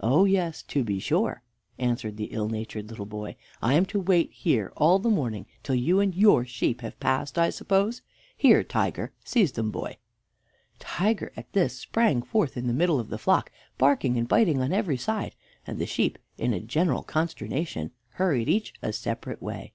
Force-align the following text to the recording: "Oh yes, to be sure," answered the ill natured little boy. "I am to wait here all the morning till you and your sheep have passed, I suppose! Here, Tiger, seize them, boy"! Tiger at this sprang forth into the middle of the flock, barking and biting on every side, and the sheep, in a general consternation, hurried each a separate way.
"Oh 0.00 0.24
yes, 0.24 0.62
to 0.62 0.82
be 0.82 0.98
sure," 0.98 1.42
answered 1.78 2.16
the 2.16 2.32
ill 2.32 2.48
natured 2.48 2.88
little 2.88 3.04
boy. 3.04 3.36
"I 3.60 3.74
am 3.74 3.84
to 3.92 4.00
wait 4.00 4.32
here 4.32 4.72
all 4.78 4.98
the 4.98 5.10
morning 5.10 5.44
till 5.62 5.74
you 5.74 6.00
and 6.00 6.14
your 6.14 6.46
sheep 6.46 6.80
have 6.80 6.98
passed, 7.00 7.36
I 7.36 7.50
suppose! 7.50 8.00
Here, 8.34 8.64
Tiger, 8.64 9.12
seize 9.24 9.52
them, 9.52 9.70
boy"! 9.70 9.98
Tiger 10.78 11.34
at 11.36 11.52
this 11.52 11.78
sprang 11.78 12.22
forth 12.22 12.56
into 12.56 12.68
the 12.68 12.72
middle 12.78 12.98
of 12.98 13.10
the 13.10 13.18
flock, 13.18 13.52
barking 13.76 14.16
and 14.16 14.26
biting 14.26 14.62
on 14.62 14.72
every 14.72 14.96
side, 14.96 15.34
and 15.66 15.78
the 15.78 15.84
sheep, 15.84 16.16
in 16.38 16.54
a 16.54 16.60
general 16.60 17.02
consternation, 17.02 17.90
hurried 18.12 18.48
each 18.48 18.72
a 18.80 18.90
separate 18.90 19.42
way. 19.42 19.74